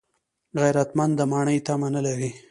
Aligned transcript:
غیرتمند 0.61 1.13
د 1.17 1.21
ماڼۍ 1.31 1.57
تمه 1.67 1.87
نه 1.95 2.01
لري 2.05 2.29